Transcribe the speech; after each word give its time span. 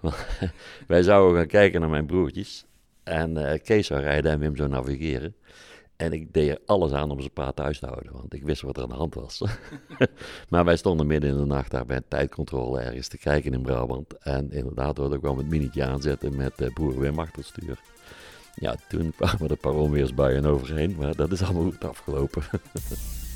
Wij 0.86 1.02
zouden 1.02 1.36
gaan 1.38 1.46
kijken 1.46 1.80
naar 1.80 1.90
mijn 1.90 2.06
broertjes. 2.06 2.64
En 3.02 3.38
uh, 3.38 3.52
Kees 3.62 3.86
zou 3.86 4.00
rijden 4.00 4.32
en 4.32 4.38
Wim 4.38 4.56
zou 4.56 4.68
navigeren. 4.68 5.34
En 5.96 6.12
ik 6.12 6.32
deed 6.32 6.48
er 6.50 6.58
alles 6.66 6.92
aan 6.92 7.10
om 7.10 7.20
ze 7.20 7.30
paard 7.30 7.56
thuis 7.56 7.78
te 7.78 7.86
houden, 7.86 8.12
want 8.12 8.34
ik 8.34 8.42
wist 8.42 8.62
wat 8.62 8.76
er 8.76 8.82
aan 8.82 8.88
de 8.88 8.94
hand 8.94 9.14
was. 9.14 9.42
maar 10.50 10.64
wij 10.64 10.76
stonden 10.76 11.06
midden 11.06 11.30
in 11.30 11.36
de 11.36 11.44
nacht 11.44 11.70
daar 11.70 11.86
bij 11.86 12.00
tijdcontrole 12.08 12.80
ergens 12.80 13.08
te 13.08 13.18
kijken 13.18 13.52
in 13.52 13.62
Brabant. 13.62 14.18
En 14.18 14.50
inderdaad, 14.52 14.98
we 14.98 15.18
kwam 15.18 15.38
het 15.38 15.48
minietje 15.48 15.84
aanzetten 15.84 16.36
met 16.36 16.60
uh, 16.60 16.72
broer 16.72 16.98
Wim 16.98 17.18
achter 17.18 17.44
stuur. 17.44 17.80
Ja, 18.54 18.76
toen 18.88 19.12
kwamen 19.16 19.44
er 19.44 19.50
een 19.50 19.56
paar 19.56 19.74
onweersbuien 19.74 20.44
overheen, 20.44 20.96
maar 20.98 21.14
dat 21.14 21.32
is 21.32 21.42
allemaal 21.42 21.62
goed 21.62 21.84
afgelopen. 21.84 22.42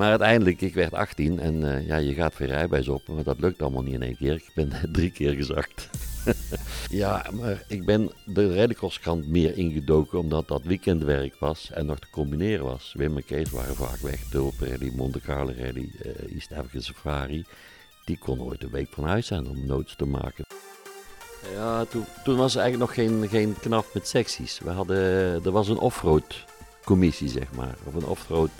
maar 0.00 0.10
uiteindelijk, 0.10 0.60
ik 0.60 0.74
werd 0.74 0.94
18 0.94 1.40
en 1.40 1.54
uh, 1.54 1.86
ja, 1.86 1.96
je 1.96 2.14
gaat 2.14 2.38
weer 2.38 2.48
rijbewijs 2.48 2.88
op, 2.88 3.08
maar 3.08 3.22
dat 3.22 3.40
lukt 3.40 3.62
allemaal 3.62 3.82
niet 3.82 3.94
in 3.94 4.02
één 4.02 4.16
keer. 4.16 4.34
Ik 4.34 4.50
ben 4.54 4.72
drie 4.92 5.10
keer 5.10 5.34
gezakt. 5.34 5.88
ja, 7.02 7.26
maar 7.32 7.64
ik 7.68 7.84
ben 7.84 8.10
de 8.24 8.54
rallycrosskrant 8.54 9.28
meer 9.28 9.56
ingedoken 9.56 10.18
omdat 10.18 10.48
dat 10.48 10.62
weekendwerk 10.62 11.36
was 11.38 11.70
en 11.70 11.86
nog 11.86 11.98
te 11.98 12.06
combineren 12.10 12.64
was. 12.64 12.94
Wim 12.96 13.16
en 13.16 13.24
Kees 13.24 13.50
waren 13.50 13.74
vaak 13.74 13.98
weg, 13.98 14.20
Rally, 14.58 14.92
Monte 14.94 15.20
Carlo 15.20 15.52
Rally, 15.58 15.90
uh, 16.42 16.80
Safari. 16.80 17.44
Die 18.04 18.18
kon 18.18 18.40
ooit 18.40 18.62
een 18.62 18.70
week 18.70 18.88
van 18.90 19.04
huis 19.04 19.26
zijn 19.26 19.48
om 19.48 19.66
notes 19.66 19.94
te 19.96 20.04
maken. 20.04 20.44
Ja, 21.54 21.84
toen, 21.84 22.04
toen 22.24 22.36
was 22.36 22.54
er 22.54 22.60
eigenlijk 22.60 22.90
nog 22.90 23.06
geen, 23.06 23.28
geen 23.28 23.54
knap 23.60 23.86
met 23.94 24.08
secties. 24.08 24.58
We 24.58 24.70
hadden, 24.70 24.98
er 25.44 25.50
was 25.50 25.68
een 25.68 25.78
offroad 25.78 26.44
commissie, 26.84 27.28
zeg 27.28 27.52
maar. 27.52 27.74
Of 27.84 27.94
een 27.94 28.06
offroad 28.06 28.50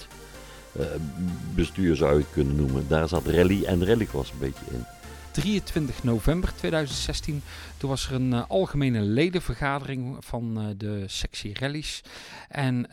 bestuur 1.55 1.97
zou 1.97 2.13
je 2.13 2.19
het 2.19 2.33
kunnen 2.33 2.57
noemen. 2.57 2.89
Daar 2.89 3.09
zat 3.09 3.27
rally 3.27 3.65
en 3.65 3.87
rallycross 3.87 4.31
een 4.31 4.39
beetje 4.39 4.65
in. 4.71 4.85
23 5.31 6.05
november 6.05 6.55
2016. 6.55 7.43
Toen 7.77 7.91
was 7.91 8.07
er 8.07 8.15
een 8.15 8.33
uh, 8.33 8.43
algemene 8.49 9.01
ledenvergadering 9.01 10.17
van 10.21 10.59
uh, 10.59 10.65
de 10.77 11.05
sectie 11.07 11.55
rallies. 11.59 12.01
En 12.49 12.89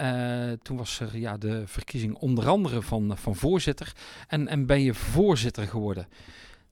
toen 0.61 0.77
was 0.77 0.99
er 0.99 1.17
ja, 1.17 1.37
de 1.37 1.63
verkiezing 1.65 2.15
onder 2.15 2.47
andere 2.47 2.81
van, 2.81 3.17
van 3.17 3.35
voorzitter. 3.35 3.93
En, 4.27 4.47
en 4.47 4.65
ben 4.65 4.81
je 4.81 4.93
voorzitter 4.93 5.67
geworden. 5.67 6.07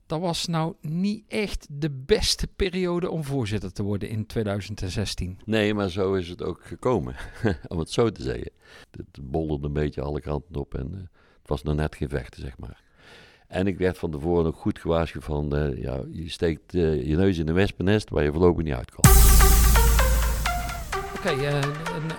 Dat 0.06 0.20
was 0.20 0.46
nou 0.46 0.74
niet 0.80 1.24
echt 1.28 1.66
de 1.70 1.90
beste 1.90 2.46
periode 2.46 3.10
om 3.10 3.24
voorzitter 3.24 3.72
te 3.72 3.82
worden 3.82 4.08
in 4.08 4.26
2016. 4.26 5.38
Nee, 5.44 5.74
maar 5.74 5.90
zo 5.90 6.14
is 6.14 6.28
het 6.28 6.42
ook 6.42 6.60
gekomen, 6.64 7.14
om 7.68 7.78
het 7.78 7.90
zo 7.90 8.10
te 8.10 8.22
zeggen. 8.22 8.50
Het 8.90 9.18
bolderde 9.22 9.66
een 9.66 9.72
beetje 9.72 10.02
alle 10.02 10.20
kanten 10.20 10.56
op 10.56 10.74
en 10.74 10.92
het 11.40 11.48
was 11.48 11.62
nog 11.62 11.74
net 11.74 11.96
geen 11.96 12.08
vechten, 12.08 12.42
zeg 12.42 12.58
maar. 12.58 12.84
En 13.48 13.66
ik 13.66 13.78
werd 13.78 13.98
van 13.98 14.10
tevoren 14.10 14.46
ook 14.46 14.56
goed 14.56 14.78
gewaarschuwd 14.78 15.24
van, 15.24 15.56
uh, 15.56 15.82
ja, 15.82 16.00
je 16.10 16.30
steekt 16.30 16.74
uh, 16.74 17.06
je 17.06 17.16
neus 17.16 17.38
in 17.38 17.48
een 17.48 17.54
wespennest 17.54 18.10
waar 18.10 18.24
je 18.24 18.32
voorlopig 18.32 18.64
niet 18.64 18.74
uitkomt. 18.74 19.06
Oké, 21.16 21.32
okay, 21.32 21.52
een, 21.52 21.64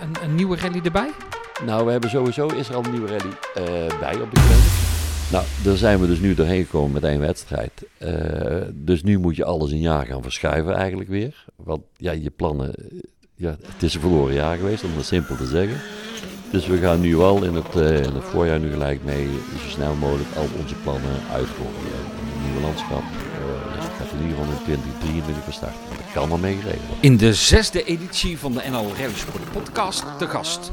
een, 0.00 0.22
een, 0.22 0.34
nieuwe 0.34 0.56
rally 0.56 0.80
erbij? 0.84 1.10
Nou, 1.64 1.84
we 1.84 1.90
hebben 1.90 2.10
sowieso, 2.10 2.46
is 2.46 2.68
er 2.68 2.74
al 2.74 2.84
een 2.84 2.90
nieuwe 2.90 3.08
rally 3.08 3.34
bij 4.00 4.20
op 4.20 4.34
de 4.34 4.40
kalender. 4.40 4.87
Nou, 5.32 5.44
daar 5.64 5.76
zijn 5.76 6.00
we 6.00 6.06
dus 6.06 6.18
nu 6.18 6.34
doorheen 6.34 6.64
gekomen 6.64 6.92
met 6.92 7.04
één 7.04 7.20
wedstrijd. 7.20 7.86
dus 8.72 9.02
nu 9.02 9.18
moet 9.18 9.36
je 9.36 9.44
alles 9.44 9.70
een 9.70 9.80
jaar 9.80 10.06
gaan 10.06 10.22
verschuiven 10.22 10.74
eigenlijk 10.74 11.08
weer. 11.08 11.44
Want 11.56 11.80
ja, 11.96 12.12
je 12.12 12.30
plannen, 12.30 12.74
ja, 13.34 13.56
het 13.72 13.82
is 13.82 13.94
een 13.94 14.00
verloren 14.00 14.34
jaar 14.34 14.56
geweest 14.56 14.84
om 14.84 14.96
het 14.96 15.06
simpel 15.06 15.36
te 15.36 15.46
zeggen. 15.46 15.80
Dus 16.50 16.66
we 16.66 16.78
gaan 16.78 17.00
nu 17.00 17.16
wel 17.16 17.44
in 17.44 17.54
het, 17.54 17.74
in 17.74 18.14
het 18.14 18.24
voorjaar 18.24 18.58
nu 18.58 18.70
gelijk 18.70 19.04
mee 19.04 19.26
zo 19.62 19.68
snel 19.68 19.94
mogelijk 19.94 20.36
al 20.36 20.46
onze 20.60 20.74
plannen 20.74 21.16
uitvoeren. 21.32 21.74
Een 21.74 22.44
nieuwe 22.44 22.60
landschap 22.60 23.02
gaat 23.98 24.12
in 24.12 24.22
ieder 24.22 24.36
geval 24.38 24.52
in 24.52 24.62
2023 24.62 25.44
van 25.44 25.52
start. 25.52 25.74
Dat 25.88 26.12
kan 26.12 26.30
al 26.30 26.38
mee 26.38 26.56
geregeld 26.56 26.82
In 27.00 27.16
de 27.16 27.34
zesde 27.34 27.84
editie 27.84 28.38
van 28.38 28.52
de 28.52 28.62
NL 28.70 28.86
Rally 28.98 29.14
Sport 29.14 29.52
podcast 29.52 30.04
de 30.18 30.26
gast 30.26 30.70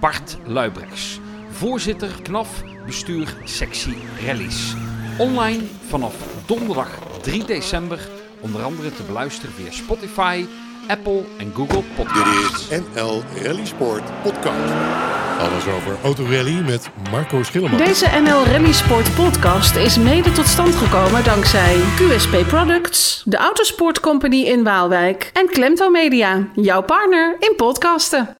Bart 0.00 0.36
Luibrechts. 0.46 1.20
Voorzitter 1.58 2.08
KNAF 2.22 2.62
bestuur 2.86 3.34
sectie 3.44 3.96
rallies. 4.26 4.74
Online 5.18 5.62
vanaf 5.88 6.14
donderdag 6.46 6.98
3 7.22 7.44
december 7.44 8.08
onder 8.40 8.62
andere 8.62 8.92
te 8.92 9.02
beluisteren 9.02 9.54
via 9.54 9.70
Spotify, 9.70 10.44
Apple 10.88 11.24
en 11.38 11.52
Google 11.54 11.82
Podcasts. 11.96 12.68
Dit 12.68 12.80
is 12.80 12.94
NL 12.94 13.22
Rally 13.42 13.66
Sport 13.66 14.02
Podcast. 14.22 14.72
Alles 15.38 15.66
over 15.66 15.96
autorally 16.02 16.60
met 16.60 16.90
Marco 17.10 17.42
Schilleman. 17.42 17.78
Deze 17.78 18.06
NL 18.22 18.44
Rally 18.44 18.72
Sport 18.72 19.14
podcast 19.14 19.76
is 19.76 19.96
mede 19.96 20.32
tot 20.32 20.46
stand 20.46 20.74
gekomen 20.74 21.24
dankzij 21.24 21.76
QSP 21.96 22.48
Products, 22.48 23.22
de 23.24 23.36
Autosport 23.36 24.00
Company 24.00 24.42
in 24.42 24.64
Waalwijk 24.64 25.30
en 25.32 25.46
Klemto 25.46 25.90
Media, 25.90 26.48
jouw 26.54 26.82
partner 26.82 27.36
in 27.38 27.56
podcasten. 27.56 28.36